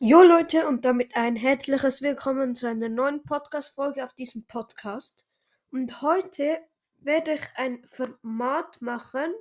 Jo 0.00 0.22
Leute 0.22 0.68
und 0.68 0.84
damit 0.84 1.16
ein 1.16 1.34
herzliches 1.34 2.02
Willkommen 2.02 2.54
zu 2.54 2.68
einer 2.68 2.88
neuen 2.88 3.24
Podcast-Folge 3.24 4.04
auf 4.04 4.12
diesem 4.12 4.46
Podcast. 4.46 5.26
Und 5.72 6.02
heute 6.02 6.60
werde 6.98 7.32
ich 7.32 7.42
ein 7.56 7.84
Format 7.88 8.80
machen, 8.80 9.34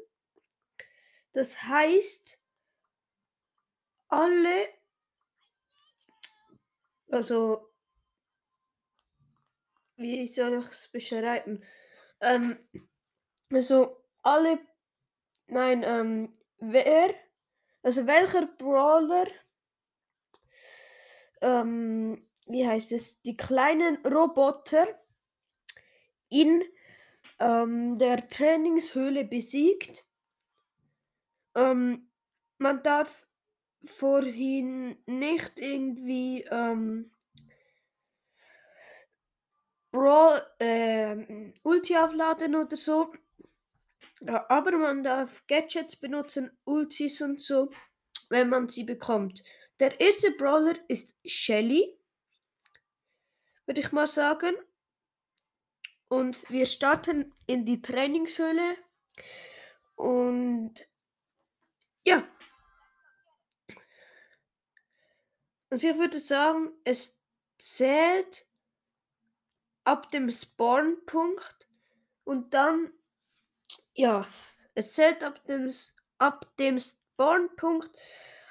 das 1.33 1.61
heißt, 1.61 2.41
alle, 4.07 4.67
also, 7.11 7.71
wie 9.95 10.25
soll 10.25 10.57
ich 10.57 10.71
es 10.71 10.87
beschreiben? 10.87 11.63
Ähm, 12.19 12.57
also, 13.51 14.03
alle, 14.23 14.57
nein, 15.45 15.83
ähm, 15.83 16.35
wer, 16.57 17.13
also 17.83 18.07
welcher 18.07 18.47
Brawler 18.47 19.27
ähm, 21.41 22.27
wie 22.47 22.67
heißt 22.67 22.91
es, 22.91 23.21
die 23.21 23.37
kleinen 23.37 23.97
Roboter 24.05 24.87
in 26.29 26.63
ähm, 27.39 27.97
der 27.97 28.27
Trainingshöhle 28.27 29.25
besiegt. 29.25 30.05
Ähm, 31.55 32.09
man 32.57 32.83
darf 32.83 33.27
vorhin 33.83 34.97
nicht 35.05 35.59
irgendwie 35.59 36.43
ähm, 36.49 37.09
Brawl, 39.91 40.41
äh, 40.59 41.51
Ulti 41.63 41.95
aufladen 41.97 42.55
oder 42.55 42.77
so. 42.77 43.13
Ja, 44.21 44.45
aber 44.49 44.71
man 44.77 45.03
darf 45.03 45.45
Gadgets 45.47 45.95
benutzen, 45.95 46.51
Ultis 46.65 47.21
und 47.21 47.39
so, 47.39 47.69
wenn 48.29 48.49
man 48.49 48.67
sie 48.67 48.83
bekommt. 48.83 49.43
Der 49.79 49.99
erste 49.99 50.31
Brawler 50.31 50.77
ist 50.87 51.15
Shelly, 51.25 51.99
würde 53.65 53.81
ich 53.81 53.91
mal 53.91 54.07
sagen. 54.07 54.55
Und 56.07 56.49
wir 56.49 56.65
starten 56.65 57.35
in 57.45 57.65
die 57.65 57.81
Trainingshöhle. 57.81 58.77
Und 59.95 60.89
ja. 62.05 62.27
Also 65.69 65.89
ich 65.89 65.97
würde 65.97 66.19
sagen, 66.19 66.71
es 66.85 67.21
zählt 67.57 68.47
ab 69.83 70.09
dem 70.11 70.31
Spawnpunkt 70.31 71.67
und 72.23 72.53
dann, 72.53 72.93
ja, 73.93 74.27
es 74.75 74.93
zählt 74.93 75.23
ab 75.23 75.43
dem, 75.45 75.71
ab 76.19 76.55
dem 76.57 76.79
Spawnpunkt 76.79 77.91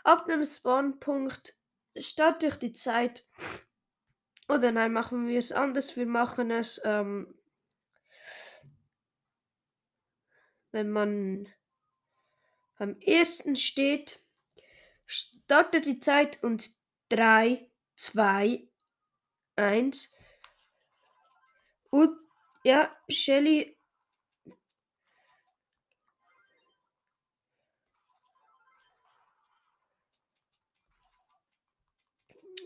Ab 0.06 0.26
dem 0.26 0.44
Spawnpunkt 0.44 1.56
starte 1.98 2.46
ich 2.46 2.54
die 2.58 2.72
Zeit. 2.72 3.26
Oder 4.48 4.70
nein, 4.70 4.92
machen 4.92 5.26
wir 5.26 5.36
es 5.36 5.50
anders. 5.50 5.96
Wir 5.96 6.06
machen 6.06 6.52
es, 6.52 6.80
ähm, 6.84 7.34
wenn 10.70 10.92
man 10.92 11.48
am 12.76 13.00
ersten 13.00 13.56
steht, 13.56 14.20
startet 15.06 15.86
die 15.86 15.98
Zeit 15.98 16.40
und 16.40 16.70
3, 17.08 17.68
2, 17.96 18.68
1. 19.56 20.14
Und 21.90 22.16
ja, 22.62 22.96
Shelly 23.08 23.75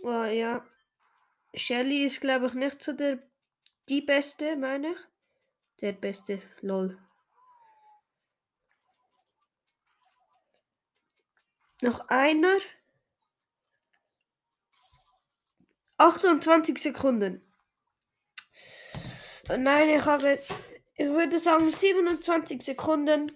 Oh, 0.03 0.25
ja. 0.25 0.65
Shelly 1.55 2.05
ist, 2.05 2.21
glaube 2.21 2.47
ich, 2.47 2.55
nicht 2.55 2.83
so 2.83 2.93
der 2.93 3.19
die 3.89 4.01
beste, 4.01 4.57
meine 4.57 4.93
ich. 4.93 4.99
Der 5.81 5.93
beste, 5.93 6.41
lol. 6.61 6.97
Noch 11.83 12.09
einer. 12.09 12.59
28 15.97 16.79
Sekunden. 16.79 17.43
Nein, 19.49 19.89
ich 19.89 20.05
habe, 20.05 20.39
ich 20.95 21.07
würde 21.07 21.41
sagen 21.41 21.69
27 21.69 22.63
Sekunden. 22.63 23.33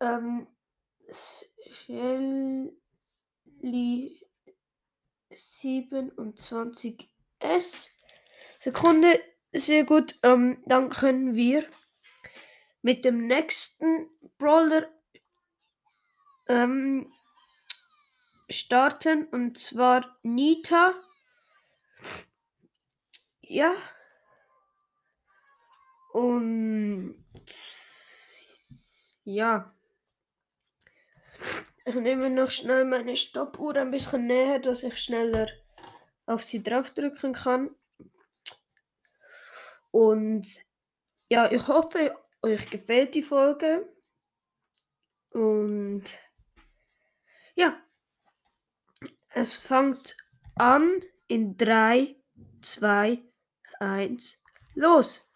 Ähm, 0.00 0.48
Shelly 1.70 2.80
27 5.32 7.08
S 7.38 7.90
Sekunde. 8.58 9.20
Sehr 9.52 9.84
gut. 9.84 10.18
Ähm, 10.22 10.62
dann 10.66 10.90
können 10.90 11.34
wir 11.34 11.66
mit 12.82 13.04
dem 13.04 13.26
nächsten 13.26 14.08
Brawler 14.38 14.88
ähm, 16.48 17.12
starten. 18.48 19.26
Und 19.28 19.58
zwar 19.58 20.18
Nita. 20.22 20.94
Ja. 23.40 23.74
Und 26.12 27.24
ja. 29.24 29.72
Ich 31.90 31.96
nehme 31.96 32.30
noch 32.30 32.52
schnell 32.52 32.84
meine 32.84 33.16
Stoppuhr 33.16 33.74
ein 33.74 33.90
bisschen 33.90 34.28
näher, 34.28 34.60
dass 34.60 34.84
ich 34.84 34.96
schneller 34.96 35.48
auf 36.24 36.40
sie 36.40 36.62
draufdrücken 36.62 37.32
kann. 37.32 37.74
Und 39.90 40.46
ja, 41.28 41.50
ich 41.50 41.66
hoffe, 41.66 42.16
euch 42.42 42.70
gefällt 42.70 43.16
die 43.16 43.24
Folge. 43.24 43.92
Und 45.30 46.04
ja, 47.56 47.76
es 49.30 49.56
fängt 49.56 50.16
an 50.54 51.02
in 51.26 51.56
3, 51.56 52.14
2, 52.60 53.18
1, 53.80 54.40
los! 54.76 55.28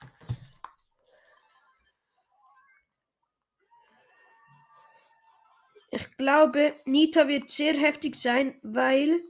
Ich 5.95 6.17
glaube, 6.17 6.75
Nita 6.87 7.29
wird 7.29 7.51
sehr 7.51 7.75
heftig 7.75 8.17
sein, 8.17 8.59
weil 8.65 9.23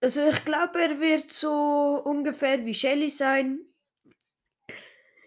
also 0.00 0.28
ich 0.28 0.44
glaube, 0.44 0.80
er 0.80 1.00
wird 1.00 1.32
so 1.32 2.02
ungefähr 2.04 2.64
wie 2.64 2.74
Shelly 2.74 3.10
sein. 3.10 3.60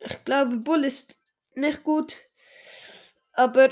Ich 0.00 0.24
glaube, 0.24 0.56
Bull 0.56 0.84
ist 0.84 1.22
nicht 1.54 1.84
gut. 1.84 2.27
Aber 3.38 3.70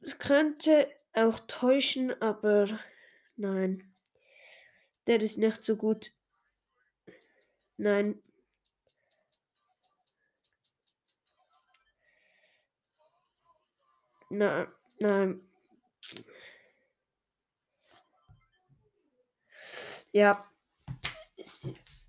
es 0.00 0.18
könnte 0.18 0.88
auch 1.12 1.38
täuschen, 1.46 2.20
aber 2.20 2.80
nein. 3.36 3.94
Der 5.06 5.22
ist 5.22 5.38
nicht 5.38 5.62
so 5.62 5.76
gut. 5.76 6.10
Nein. 7.76 8.20
Nein, 14.28 14.66
nein. 14.98 15.40
Ja. 20.10 20.50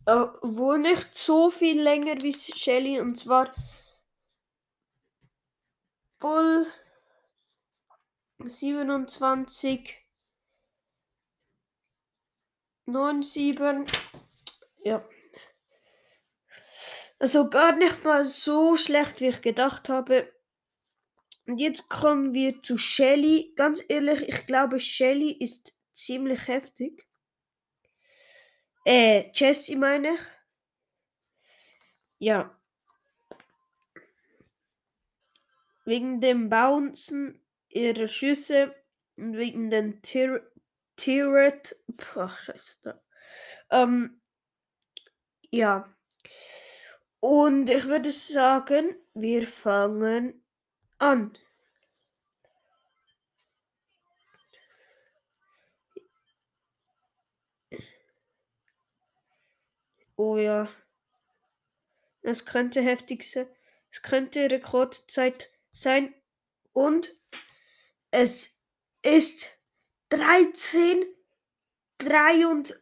Wohl 0.07 0.79
nicht 0.79 1.13
so 1.13 1.51
viel 1.51 1.79
länger 1.79 2.15
wie 2.23 2.33
Shelly 2.33 2.99
und 2.99 3.17
zwar 3.17 3.53
Bull 6.25 6.65
27 8.43 9.95
97 12.87 13.91
ja 14.83 15.07
also 17.19 17.47
gar 17.51 17.75
nicht 17.75 18.03
mal 18.03 18.25
so 18.25 18.75
schlecht, 18.75 19.21
wie 19.21 19.27
ich 19.27 19.43
gedacht 19.43 19.87
habe. 19.89 20.33
Und 21.45 21.59
jetzt 21.59 21.89
kommen 21.89 22.33
wir 22.33 22.59
zu 22.59 22.79
Shelly. 22.79 23.53
Ganz 23.55 23.83
ehrlich, 23.87 24.21
ich 24.27 24.47
glaube, 24.47 24.79
Shelly 24.79 25.31
ist 25.31 25.77
ziemlich 25.93 26.47
heftig. 26.47 27.07
Äh, 28.83 29.29
Jessie 29.31 29.75
meine 29.75 30.15
ich. 30.15 30.21
Ja. 32.17 32.59
Wegen 35.85 36.19
dem 36.19 36.49
Bouncen 36.49 37.39
ihrer 37.69 38.07
Schüsse 38.07 38.75
und 39.15 39.37
wegen 39.37 39.69
den 39.69 40.01
Turret. 40.01 41.75
Ach, 42.15 42.37
scheiße. 42.37 43.01
Ähm, 43.69 44.21
ja. 45.51 45.85
Und 47.19 47.69
ich 47.69 47.85
würde 47.85 48.11
sagen, 48.11 48.95
wir 49.13 49.43
fangen 49.43 50.43
an. 50.97 51.37
Oh 60.17 60.37
ja. 60.37 60.69
Es 62.21 62.45
könnte 62.45 62.81
heftig 62.81 63.23
sein. 63.23 63.47
Es 63.91 64.01
könnte 64.01 64.49
Rekordzeit 64.49 65.51
sein. 65.75 66.13
Und 66.71 67.15
es 68.11 68.57
ist 69.03 69.49
13, 70.09 71.03
3 71.99 72.47
und 72.47 72.81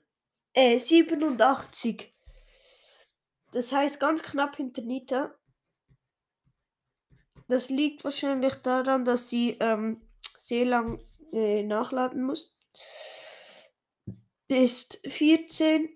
äh, 0.54 0.78
87. 0.78 2.14
Das 3.52 3.72
heißt 3.72 4.00
ganz 4.00 4.24
knapp 4.24 4.56
hinter 4.56 4.82
Nita. 4.82 5.36
Das 7.48 7.70
liegt 7.70 8.04
wahrscheinlich 8.04 8.56
daran, 8.56 9.06
dass 9.06 9.30
sie 9.30 9.58
ähm, 9.60 10.02
sehr 10.40 10.66
lang 10.66 11.04
äh, 11.34 11.64
nachladen 11.64 12.24
muss. 12.24 12.58
Ist 14.48 15.02
14, 15.08 15.90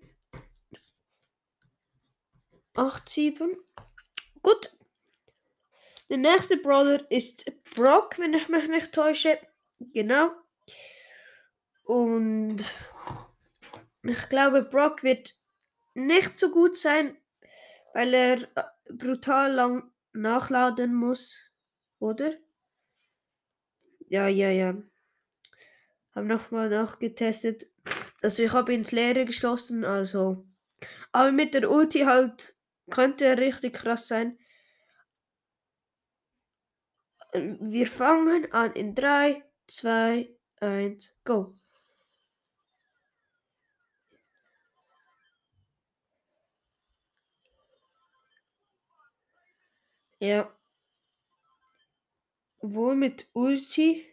8, 2.74 3.08
7. 3.08 3.56
Gut. 4.42 4.77
Der 6.10 6.18
nächste 6.18 6.56
Brawler 6.56 7.10
ist 7.10 7.50
Brock, 7.74 8.18
wenn 8.18 8.32
ich 8.34 8.48
mich 8.48 8.66
nicht 8.68 8.92
täusche. 8.92 9.38
Genau. 9.78 10.30
Und 11.84 12.58
ich 14.02 14.28
glaube, 14.28 14.62
Brock 14.62 15.02
wird 15.02 15.34
nicht 15.94 16.38
so 16.38 16.50
gut 16.50 16.76
sein, 16.76 17.16
weil 17.92 18.14
er 18.14 18.42
äh, 18.56 18.64
brutal 18.90 19.52
lang 19.52 19.90
nachladen 20.12 20.94
muss, 20.94 21.50
oder? 21.98 22.32
Ja, 24.08 24.28
ja, 24.28 24.50
ja. 24.50 24.74
Hab 26.14 26.24
nochmal 26.24 26.70
nachgetestet. 26.70 27.68
Also 28.22 28.42
ich 28.42 28.52
habe 28.52 28.72
ins 28.72 28.92
Leere 28.92 29.24
geschossen, 29.24 29.84
also. 29.84 30.46
Aber 31.12 31.32
mit 31.32 31.54
der 31.54 31.70
Ulti 31.70 32.00
halt 32.00 32.54
könnte 32.90 33.26
er 33.26 33.38
richtig 33.38 33.74
krass 33.74 34.08
sein. 34.08 34.38
Wir 37.32 37.86
fangen 37.86 38.50
an 38.52 38.72
in 38.72 38.94
3, 38.94 39.44
2, 39.66 40.34
1, 40.60 41.14
go. 41.24 41.58
Ja. 50.20 50.52
Wohl 52.60 52.96
mit 52.96 53.28
Ulti. 53.34 54.04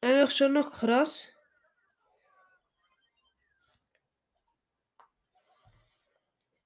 Eigentlich 0.00 0.36
schon 0.36 0.52
noch 0.52 0.70
krass. 0.70 1.32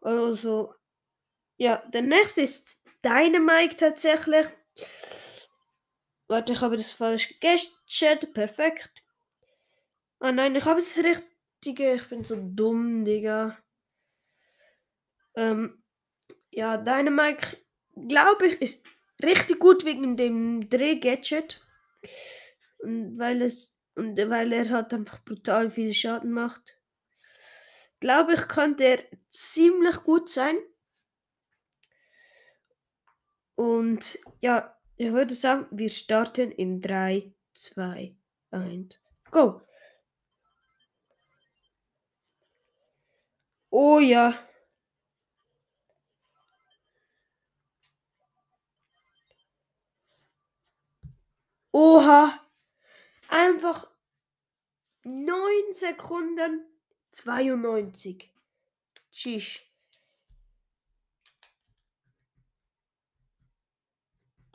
oder 0.00 0.34
so. 0.34 0.74
Ja, 1.56 1.76
der 1.86 2.02
nächste 2.02 2.42
ist 2.42 2.82
Dynamite 3.04 3.76
tatsächlich. 3.76 4.48
Warte, 6.26 6.54
ich 6.54 6.60
habe 6.60 6.76
das 6.76 6.90
falsch 6.92 7.38
gechat. 7.40 8.34
Perfekt. 8.34 8.93
Ah 10.24 10.32
nein, 10.32 10.56
ich 10.56 10.64
habe 10.64 10.80
es 10.80 10.96
richtig 10.96 11.22
Digga, 11.62 11.96
ich 11.96 12.08
bin 12.08 12.24
so 12.24 12.36
dumm, 12.40 13.04
Digga. 13.04 13.58
Ähm, 15.36 15.82
ja, 16.50 16.78
Dynamike, 16.78 17.58
glaube 18.08 18.46
ich, 18.46 18.62
ist 18.62 18.86
richtig 19.22 19.58
gut 19.58 19.84
wegen 19.84 20.16
dem 20.16 20.66
Drehgadget. 20.70 21.60
Und 22.78 23.18
weil 23.18 23.42
es 23.42 23.78
und 23.96 24.16
weil 24.16 24.54
er 24.54 24.70
halt 24.70 24.94
einfach 24.94 25.22
brutal 25.26 25.68
viel 25.68 25.92
Schaden 25.92 26.32
macht. 26.32 26.80
Glaube 28.00 28.32
ich, 28.32 28.48
könnte 28.48 28.84
er 28.84 29.04
ziemlich 29.28 29.96
gut 30.04 30.30
sein. 30.30 30.56
Und 33.56 34.18
ja, 34.40 34.74
ich 34.96 35.12
würde 35.12 35.34
sagen, 35.34 35.66
wir 35.70 35.90
starten 35.90 36.50
in 36.50 36.80
3, 36.80 37.34
2, 37.52 38.16
1, 38.52 38.98
go! 39.30 39.60
Oh 43.76 43.98
ja. 43.98 44.32
Oha. 51.72 52.40
Einfach 53.28 53.90
9 55.02 55.72
Sekunden 55.72 56.64
92. 57.10 58.30
Tschüss. 59.10 59.60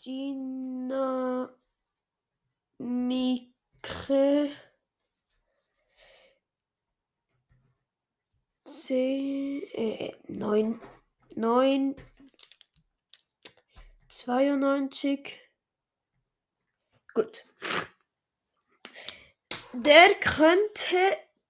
Dynamike. 0.06 1.50
10, 8.90 9.62
äh, 9.74 10.14
9, 10.30 10.82
9, 11.36 11.96
92. 14.08 15.40
Gut. 17.14 17.46
Der 19.74 20.16
könnte 20.16 20.98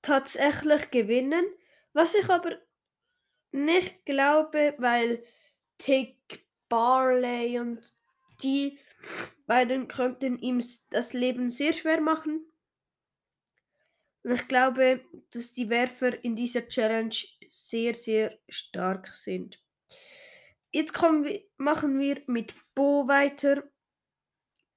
tatsächlich 0.01 0.91
gewinnen, 0.91 1.45
was 1.93 2.13
ich 2.13 2.29
aber 2.29 2.57
nicht 3.53 4.03
glaube, 4.03 4.75
weil 4.77 5.23
Tick, 5.77 6.45
Barley 6.67 7.57
und 7.57 7.93
die 8.43 8.79
beiden 9.47 9.87
könnten 9.87 10.39
ihm 10.39 10.61
das 10.89 11.13
Leben 11.13 11.49
sehr 11.49 11.71
schwer 11.71 12.01
machen. 12.01 12.48
Und 14.23 14.31
ich 14.33 14.47
glaube, 14.47 15.01
dass 15.31 15.53
die 15.53 15.69
Werfer 15.69 16.23
in 16.23 16.35
dieser 16.35 16.67
Challenge 16.67 17.15
sehr, 17.47 17.93
sehr 17.93 18.37
stark 18.49 19.13
sind. 19.13 19.61
Jetzt 20.71 20.93
kommen 20.93 21.23
wir, 21.23 21.41
machen 21.57 21.99
wir 21.99 22.21
mit 22.27 22.53
Bo 22.75 23.07
weiter. 23.07 23.63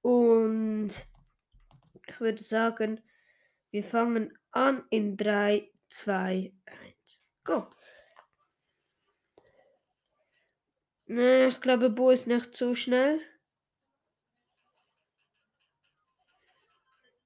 Und 0.01 0.91
ich 2.07 2.19
würde 2.19 2.41
sagen, 2.41 3.01
wir 3.71 3.83
fangen 3.83 4.37
an 4.51 4.85
in 4.89 5.17
3, 5.17 5.71
2, 5.89 6.53
1. 6.65 7.23
Go! 7.43 7.69
Ne, 11.05 11.47
ich 11.47 11.59
glaube, 11.61 11.89
Bo 11.89 12.11
ist 12.11 12.27
nicht 12.27 12.55
zu 12.55 12.75
schnell. 12.75 13.21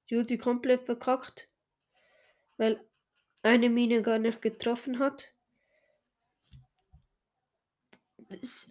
Judy 0.06 0.38
komplett 0.38 0.84
verkackt 0.84 1.47
weil 2.58 2.84
eine 3.42 3.70
Mine 3.70 4.02
gar 4.02 4.18
nicht 4.18 4.42
getroffen 4.42 4.98
hat. 4.98 5.34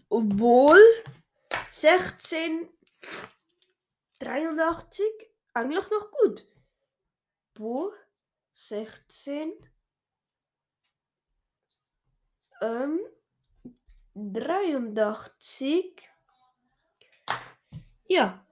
Obwohl 0.10 0.80
16 1.72 2.70
83 4.20 5.06
eigentlich 5.54 5.90
noch 5.90 6.12
gut. 6.12 6.46
Wo 7.56 7.92
16 8.54 9.54
ähm, 12.62 13.00
83 14.14 16.10
ja, 18.10 18.46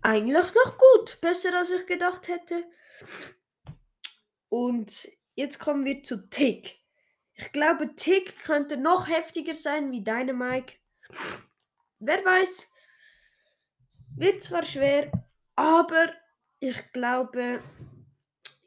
eigentlich 0.00 0.54
noch 0.54 0.78
gut. 0.78 1.20
Besser 1.20 1.56
als 1.56 1.70
ich 1.70 1.86
gedacht 1.86 2.28
hätte. 2.28 2.64
Und 4.52 5.08
jetzt 5.34 5.58
kommen 5.58 5.86
wir 5.86 6.02
zu 6.02 6.28
Tick. 6.28 6.78
Ich 7.32 7.52
glaube, 7.52 7.96
Tick 7.96 8.38
könnte 8.40 8.76
noch 8.76 9.08
heftiger 9.08 9.54
sein 9.54 9.90
wie 9.92 10.04
deine 10.04 10.34
Mike. 10.34 10.74
Wer 11.98 12.22
weiß. 12.22 12.70
Wird 14.14 14.42
zwar 14.42 14.62
schwer, 14.62 15.10
aber 15.56 16.12
ich 16.60 16.92
glaube, 16.92 17.62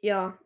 ja. 0.00 0.36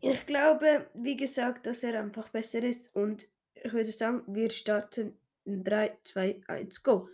Ich 0.00 0.26
glaube, 0.26 0.90
wie 0.94 1.16
gesagt, 1.16 1.66
dass 1.66 1.84
er 1.84 2.00
einfach 2.00 2.30
besser 2.30 2.64
ist 2.64 2.92
und 2.96 3.28
ich 3.54 3.72
würde 3.72 3.92
sagen, 3.92 4.24
wir 4.26 4.50
starten 4.50 5.16
in 5.44 5.62
3, 5.62 5.96
2, 6.02 6.40
1, 6.48 6.82
go. 6.82 7.08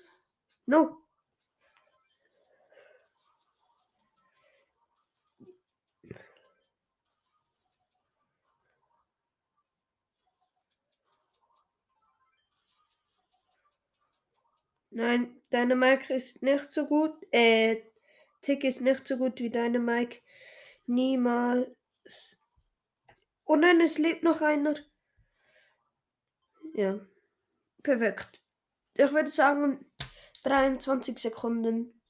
No. 0.65 1.04
Nein, 14.95 15.41
deine 15.51 15.75
Mike 15.75 16.15
ist 16.15 16.41
nicht 16.41 16.71
so 16.71 16.87
gut. 16.87 17.17
Äh, 17.33 17.83
Tick 18.43 18.63
ist 18.63 18.81
nicht 18.81 19.09
so 19.09 19.17
gut 19.17 19.41
wie 19.41 19.51
deine 19.51 19.81
Mike. 19.81 20.21
Niemals. 20.87 22.39
Oh 23.45 23.57
nein, 23.57 23.81
es 23.81 23.99
lebt 23.99 24.23
noch 24.23 24.41
einer. 24.41 24.77
Ja. 26.75 27.01
Perfekt. 27.83 28.41
Ich 28.97 29.11
würde 29.11 29.29
sagen 29.29 29.85
23 30.45 31.19
Sekunden. 31.19 32.01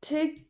Tick. 0.00 0.48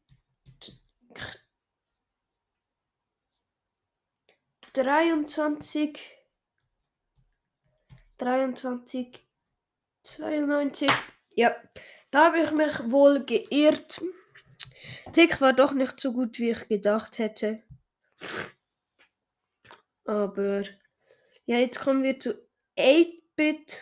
23. 4.74 5.98
23. 8.18 9.31
92. 10.02 10.90
Ja, 11.34 11.56
da 12.10 12.26
habe 12.26 12.40
ich 12.40 12.50
mich 12.50 12.90
wohl 12.90 13.24
geirrt. 13.24 14.00
Tick 15.12 15.40
war 15.40 15.52
doch 15.52 15.72
nicht 15.72 16.00
so 16.00 16.12
gut, 16.12 16.38
wie 16.38 16.50
ich 16.50 16.68
gedacht 16.68 17.18
hätte. 17.18 17.62
Aber 20.04 20.62
ja, 21.46 21.58
jetzt 21.58 21.80
kommen 21.80 22.02
wir 22.02 22.18
zu 22.18 22.34
8-Bit. 22.78 23.80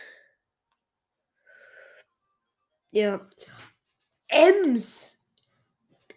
Ja. 2.91 3.29
Ems. 4.27 5.25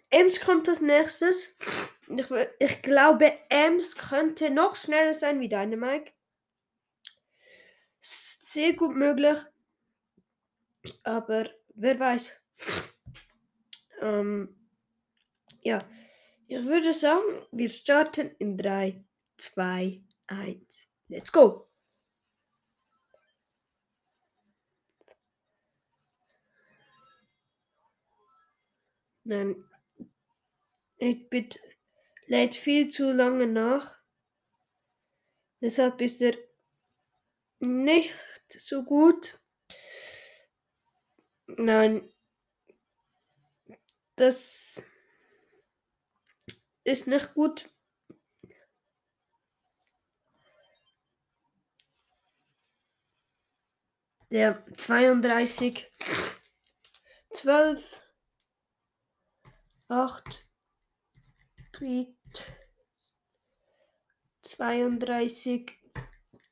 Ems 0.09 0.39
kommt 0.39 0.69
als 0.69 0.81
nächstes. 0.81 1.53
Ich, 2.07 2.27
ich 2.59 2.81
glaube, 2.81 3.37
Ems 3.49 3.95
könnte 3.95 4.49
noch 4.49 4.75
schneller 4.75 5.13
sein 5.13 5.39
wie 5.39 5.49
deine 5.49 5.77
Mike. 5.77 6.13
Sehr 7.99 8.73
gut 8.73 8.95
möglich. 8.95 9.37
Aber 11.03 11.49
wer 11.75 11.99
weiß. 11.99 12.41
Ähm, 14.01 14.55
ja, 15.61 15.87
ich 16.47 16.65
würde 16.65 16.93
sagen, 16.93 17.41
wir 17.51 17.69
starten 17.69 18.31
in 18.39 18.57
3, 18.57 19.03
2, 19.37 20.03
1. 20.27 20.87
Let's 21.07 21.31
go! 21.31 21.69
Nein, 29.23 29.55
8-Bit 31.01 31.59
lädt 32.27 32.53
viel 32.53 32.89
zu 32.89 33.11
lange 33.11 33.47
nach. 33.47 33.97
Deshalb 35.61 35.99
ist 36.01 36.21
er 36.21 36.37
nicht 37.59 38.13
so 38.49 38.83
gut. 38.83 39.41
Nein. 41.57 42.07
Das 44.15 44.81
ist 46.83 47.07
nicht 47.07 47.33
gut. 47.33 47.69
Der 54.31 54.65
32, 54.77 55.91
12, 57.33 58.03
8, 59.87 60.49
Beat 61.79 62.15
32 64.41 65.77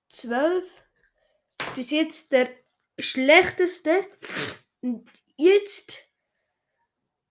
12 0.09 0.63
bis 1.75 1.91
jetzt 1.91 2.31
der 2.31 2.49
schlechteste. 2.99 4.05
Und 4.83 5.23
jetzt 5.37 6.09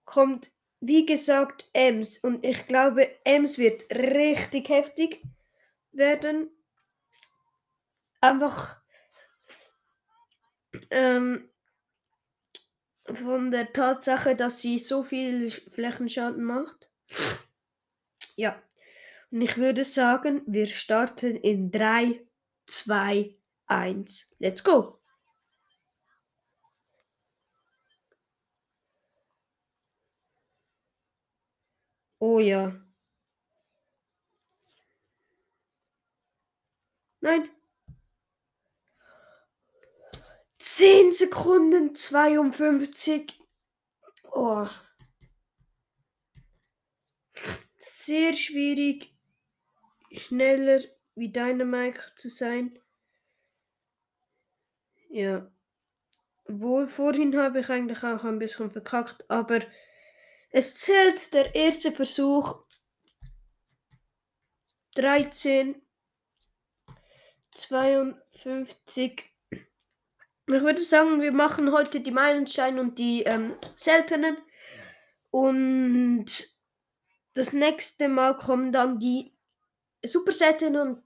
kommt, 0.05 0.51
wie 0.79 1.05
gesagt, 1.05 1.69
Ems. 1.73 2.17
Und 2.17 2.43
ich 2.43 2.65
glaube, 2.65 3.15
Ems 3.23 3.59
wird 3.59 3.83
richtig 3.91 4.69
heftig 4.69 5.21
werden. 5.91 6.49
Einfach 8.21 8.81
ähm, 10.89 11.47
von 13.05 13.51
der 13.51 13.71
Tatsache, 13.71 14.35
dass 14.35 14.59
sie 14.59 14.79
so 14.79 15.03
viel 15.03 15.51
Flächenschaden 15.51 16.43
macht. 16.43 16.89
Ja. 18.35 18.59
Und 19.29 19.41
ich 19.41 19.57
würde 19.57 19.83
sagen, 19.83 20.41
wir 20.47 20.65
starten 20.65 21.35
in 21.35 21.69
3, 21.69 22.25
2, 22.65 23.37
1. 23.67 24.35
Let's 24.39 24.63
go! 24.63 25.02
Oh 32.25 32.39
ja. 32.39 32.71
Nein. 37.19 37.49
10 40.57 41.11
Sekunden 41.11 41.95
52. 41.95 43.41
Oh. 44.31 44.69
Sehr 47.77 48.31
schwierig, 48.31 49.13
schneller 50.13 50.79
wie 51.15 51.29
Dynamite 51.29 52.15
zu 52.15 52.29
sein. 52.29 52.79
Ja. 55.09 55.51
Wohl 56.45 56.87
vorhin 56.87 57.37
habe 57.37 57.59
ich 57.59 57.69
eigentlich 57.69 58.01
auch 58.01 58.23
ein 58.23 58.39
bisschen 58.39 58.71
verkackt, 58.71 59.29
aber 59.29 59.59
es 60.53 60.75
zählt 60.75 61.33
der 61.33 61.55
erste 61.55 61.91
Versuch. 61.91 62.63
13, 64.95 65.81
52. 67.49 69.23
Ich 70.45 70.61
würde 70.61 70.81
sagen, 70.81 71.21
wir 71.21 71.31
machen 71.31 71.71
heute 71.71 72.01
die 72.01 72.11
Meilensteine 72.11 72.79
und 72.79 72.99
die 72.99 73.23
ähm, 73.23 73.55
seltenen. 73.75 74.37
Und 75.31 76.25
das 77.33 77.51
nächste 77.51 78.07
Mal 78.07 78.37
kommen 78.37 78.71
dann 78.71 78.99
die 78.99 79.35
super 80.05 80.33
seltenen 80.33 81.01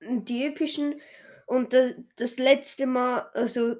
und 0.00 0.28
die 0.28 0.46
epischen. 0.46 1.00
Und 1.46 1.72
das, 1.72 1.94
das 2.16 2.38
letzte 2.38 2.86
Mal, 2.86 3.30
also 3.34 3.76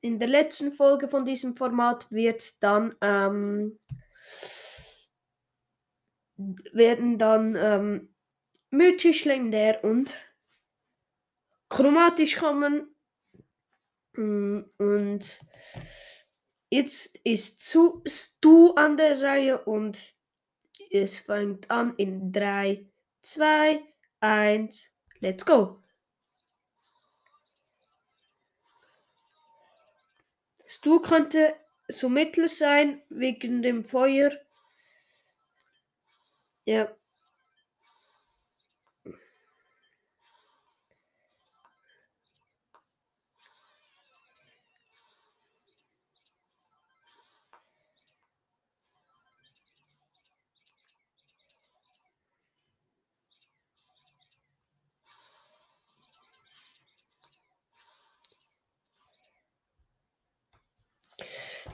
in 0.00 0.18
der 0.18 0.28
letzten 0.28 0.72
Folge 0.72 1.08
von 1.08 1.24
diesem 1.24 1.54
Format 1.54 2.10
wird 2.10 2.62
dann 2.62 2.94
ähm, 3.00 3.78
werden 6.72 7.18
dann 7.18 7.56
ähm, 7.56 8.14
mythisch, 8.70 9.24
legendär 9.24 9.82
und 9.82 10.16
chromatisch 11.68 12.36
kommen. 12.36 12.94
Mm, 14.12 14.60
und 14.78 15.40
jetzt 16.70 17.18
ist 17.24 17.60
Stu 17.62 18.72
an 18.74 18.96
der 18.96 19.20
Reihe 19.20 19.64
und 19.64 20.14
es 20.90 21.20
fängt 21.20 21.70
an 21.70 21.94
in 21.96 22.32
3, 22.32 22.86
2, 23.22 23.82
1, 24.20 24.90
let's 25.20 25.44
go! 25.44 25.82
Stu 30.68 31.00
könnte 31.00 31.56
so 31.88 32.08
mittel 32.08 32.46
sein 32.48 33.02
wegen 33.08 33.62
dem 33.62 33.84
Feuer. 33.84 34.30
Ja. 36.66 36.94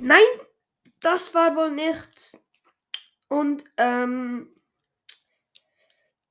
Nein, 0.01 0.25
das 1.01 1.35
war 1.35 1.55
wohl 1.57 1.71
nichts. 1.71 2.47
Und 3.29 3.65
ähm, 3.77 4.55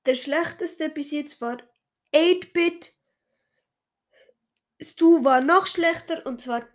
der 0.05 0.15
schlechteste 0.15 0.89
bis 0.89 1.11
jetzt 1.11 1.39
war 1.41 1.57
8-Bit. 2.13 2.93
Stu 4.81 5.23
war 5.23 5.41
noch 5.41 5.65
schlechter 5.65 6.25
und 6.25 6.41
zwar 6.41 6.67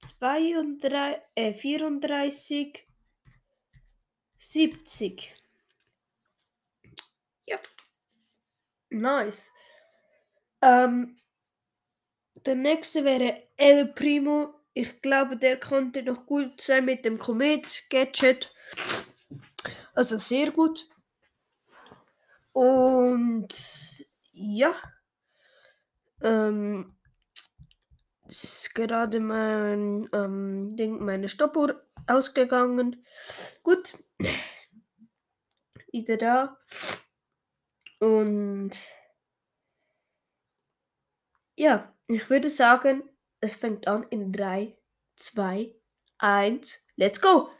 32, 0.00 1.22
äh, 1.34 1.52
34, 1.52 2.88
70. 4.38 5.34
Ja. 7.46 7.58
Nice. 8.88 9.52
Ähm, 10.62 11.20
der 12.44 12.54
nächste 12.54 13.04
wäre 13.04 13.48
El 13.56 13.88
Primo 13.88 14.55
ich 14.76 15.00
glaube, 15.00 15.38
der 15.38 15.58
konnte 15.58 16.02
noch 16.02 16.26
gut 16.26 16.60
sein 16.60 16.84
mit 16.84 17.06
dem 17.06 17.18
Komet-Gadget. 17.18 18.54
Also 19.94 20.18
sehr 20.18 20.50
gut. 20.50 20.86
Und 22.52 23.48
ja. 24.32 24.74
Ähm, 26.20 26.94
es 28.28 28.44
ist 28.44 28.74
gerade 28.74 29.18
mein 29.18 30.10
ähm, 30.12 30.76
Ding, 30.76 31.02
meine 31.02 31.30
Stoppuhr 31.30 31.82
ausgegangen. 32.06 33.02
Gut. 33.62 33.96
Wieder 35.90 36.18
da. 36.18 36.58
Und 37.98 38.76
ja, 41.54 41.94
ich 42.08 42.28
würde 42.28 42.50
sagen, 42.50 43.08
es 43.40 43.56
fängt 43.56 43.86
an 43.88 44.04
in 44.10 44.32
3, 44.32 44.76
2, 45.16 45.74
1, 46.18 46.80
let's 46.96 47.20
go! 47.20 47.50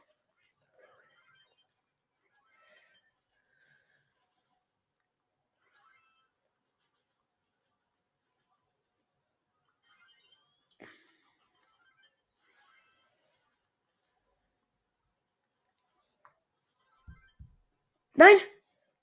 Nein! 18.14 18.40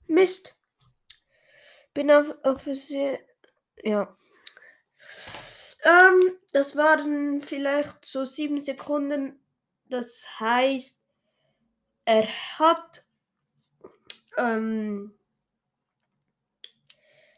Mist! 0.08 0.58
Bin 1.94 2.10
auf, 2.10 2.34
auf 2.42 2.62
sehr. 2.62 3.20
Ja. 3.84 4.16
Ähm, 5.84 6.38
das 6.52 6.76
waren 6.76 7.40
vielleicht 7.40 8.04
so 8.04 8.24
sieben 8.24 8.58
Sekunden. 8.60 9.38
Das 9.86 10.40
heißt, 10.40 11.00
er 12.06 12.26
hat 12.58 13.06
ähm, 14.36 15.14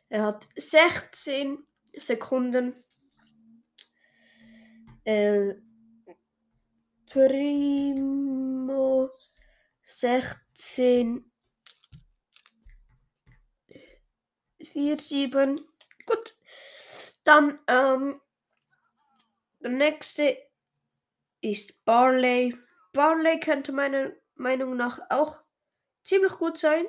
er 0.09 0.23
hat 0.25 0.47
16 0.57 1.67
Sekunden. 1.97 2.83
El 5.05 5.63
Primo 7.11 8.61
16 9.83 11.31
4, 14.61 14.99
7. 14.99 15.61
Gut. 16.07 16.37
Dann 17.25 17.59
ähm, 17.69 18.21
der 19.67 19.75
nächste 19.75 20.39
ist 21.41 21.85
Barley. 21.85 22.57
Barley 22.93 23.41
könnte 23.41 23.73
meiner 23.73 24.13
Meinung 24.37 24.77
nach 24.77 25.01
auch 25.11 25.43
ziemlich 26.05 26.35
gut 26.35 26.57
sein. 26.57 26.87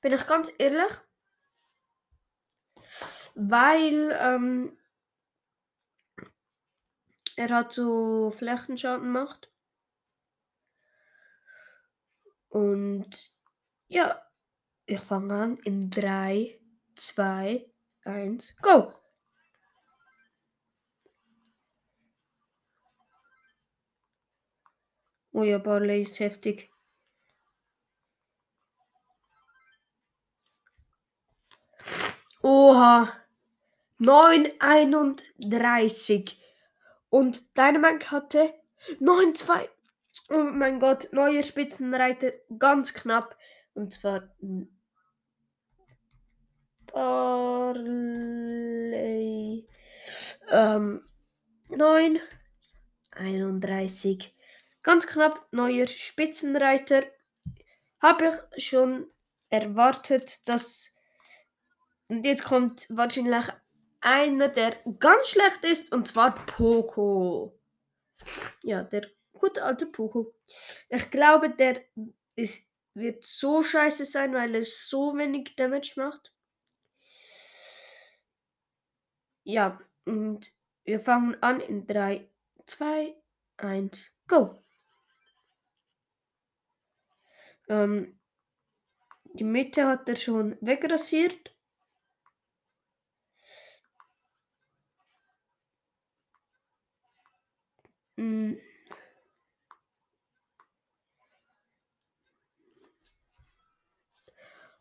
Bin 0.00 0.14
ich 0.14 0.26
ganz 0.26 0.50
ehrlich. 0.56 0.92
Weil 3.34 4.16
ähm, 4.18 4.78
er 7.36 7.50
hat 7.50 7.74
so 7.74 8.30
Flächenschaden 8.30 9.12
gemacht. 9.12 9.52
Und 12.48 13.36
ja, 13.88 14.22
ich 14.86 15.00
fange 15.00 15.34
an 15.34 15.56
in 15.58 15.90
3, 15.90 16.58
2, 16.94 17.70
1, 18.04 18.56
go! 18.62 19.05
Oh 25.36 25.42
ja, 25.42 25.58
Barley 25.58 26.00
ist 26.00 26.18
heftig. 26.18 26.70
Oha. 32.42 33.12
9,31. 34.00 36.36
Und 37.10 37.54
Dynamite 37.54 38.10
hatte 38.10 38.54
9,2. 38.98 39.68
Oh 40.30 40.42
mein 40.42 40.80
Gott, 40.80 41.10
neue 41.12 41.44
Spitzenreiter, 41.44 42.32
ganz 42.58 42.94
knapp. 42.94 43.36
Und 43.74 43.92
zwar 43.92 44.34
Barley. 46.86 48.08
Ähm, 50.50 51.06
9, 51.68 52.20
31. 53.10 54.35
Ganz 54.86 55.08
knapp, 55.08 55.48
neuer 55.50 55.88
Spitzenreiter. 55.88 57.02
Habe 58.00 58.30
ich 58.54 58.68
schon 58.68 59.10
erwartet, 59.48 60.48
dass. 60.48 60.94
Und 62.06 62.24
jetzt 62.24 62.44
kommt 62.44 62.86
wahrscheinlich 62.88 63.46
einer, 64.00 64.46
der 64.46 64.76
ganz 65.00 65.30
schlecht 65.30 65.64
ist, 65.64 65.92
und 65.92 66.06
zwar 66.06 66.36
Poco. 66.46 67.58
Ja, 68.62 68.84
der 68.84 69.10
gute 69.32 69.64
alte 69.64 69.86
Poco. 69.86 70.32
Ich 70.88 71.10
glaube, 71.10 71.50
der 71.50 71.82
ist, 72.36 72.68
wird 72.94 73.24
so 73.24 73.64
scheiße 73.64 74.04
sein, 74.04 74.34
weil 74.34 74.54
er 74.54 74.64
so 74.64 75.16
wenig 75.16 75.56
Damage 75.56 75.94
macht. 75.96 76.32
Ja, 79.42 79.80
und 80.04 80.52
wir 80.84 81.00
fangen 81.00 81.36
an 81.42 81.58
in 81.58 81.88
3, 81.88 82.30
2, 82.66 83.16
1, 83.56 84.12
go! 84.28 84.62
Ähm, 87.68 88.18
die 89.34 89.44
Mitte 89.44 89.86
hat 89.86 90.08
er 90.08 90.16
schon 90.16 90.56
wegrasiert. 90.60 91.54
Mm. 98.16 98.54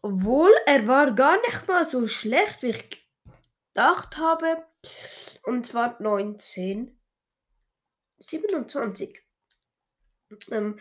Obwohl, 0.02 0.52
er 0.67 0.88
war 0.88 1.13
gar 1.15 1.41
nicht 1.41 1.67
mal 1.67 1.84
so 1.84 2.08
schlecht, 2.08 2.62
wie 2.62 2.69
ich 2.69 3.06
gedacht 3.74 4.17
habe. 4.17 4.65
Und 5.43 5.65
zwar 5.65 6.02
19, 6.02 6.98
27. 8.19 9.21
Ähm, 10.52 10.80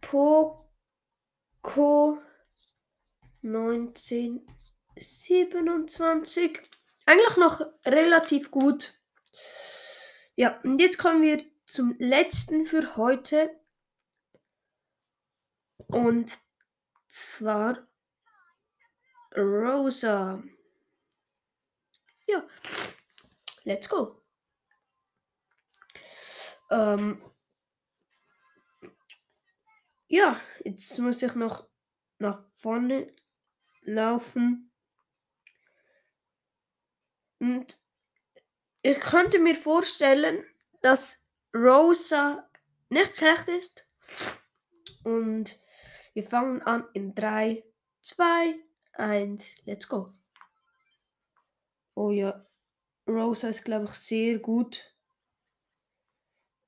Poco 0.00 0.69
19, 3.42 4.46
27. 4.96 6.60
Eigentlich 7.06 7.36
noch 7.36 7.60
relativ 7.84 8.50
gut. 8.50 9.00
Ja, 10.36 10.58
und 10.62 10.80
jetzt 10.80 10.98
kommen 10.98 11.22
wir 11.22 11.44
zum 11.66 11.96
letzten 11.98 12.64
für 12.64 12.96
heute. 12.96 13.50
Und 15.88 16.38
zwar 17.08 17.86
Rosa. 19.36 20.42
Ja, 22.26 22.46
let's 23.64 23.88
go. 23.88 24.22
Ähm, 26.70 27.20
ja, 30.10 30.40
jetzt 30.64 30.98
muss 30.98 31.22
ich 31.22 31.34
noch 31.36 31.68
nach 32.18 32.42
vorne 32.56 33.14
laufen. 33.82 34.72
Und 37.38 37.78
ich 38.82 38.98
könnte 38.98 39.38
mir 39.38 39.54
vorstellen, 39.54 40.44
dass 40.82 41.24
Rosa 41.54 42.50
nicht 42.88 43.16
schlecht 43.16 43.48
ist. 43.48 43.86
Und 45.04 45.58
wir 46.12 46.24
fangen 46.24 46.60
an 46.62 46.88
in 46.92 47.14
3, 47.14 47.64
2, 48.02 48.56
1, 48.94 49.64
let's 49.64 49.88
go. 49.88 50.12
Oh 51.94 52.10
ja, 52.10 52.44
Rosa 53.06 53.48
ist, 53.48 53.64
glaube 53.64 53.84
ich, 53.84 53.94
sehr 53.94 54.40
gut. 54.40 54.92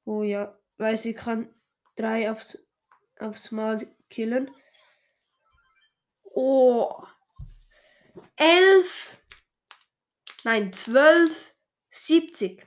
Oh 0.05 0.23
ja, 0.23 0.57
weil 0.77 0.97
sie 0.97 1.13
kann 1.13 1.53
drei 1.97 2.31
aufs, 2.31 2.72
aufs 3.19 3.51
Mal 3.51 3.87
killen. 4.09 4.51
Oh, 6.25 7.05
elf, 8.37 9.17
nein, 10.45 10.73
zwölf, 10.73 11.55
siebzig. 11.91 12.67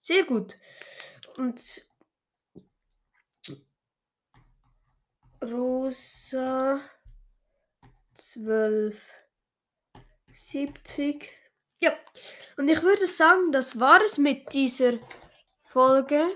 Sehr 0.00 0.24
gut. 0.24 0.58
Und 1.36 1.86
Rosa 5.42 6.80
12 8.14 9.24
70. 10.32 11.30
Ja, 11.80 11.96
und 12.56 12.68
ich 12.68 12.82
würde 12.82 13.06
sagen, 13.06 13.52
das 13.52 13.78
war 13.78 14.00
es 14.02 14.18
mit 14.18 14.52
dieser 14.52 14.98
Folge. 15.62 16.26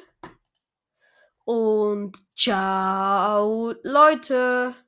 Und 1.48 2.18
ciao, 2.36 3.72
Leute. 3.82 4.74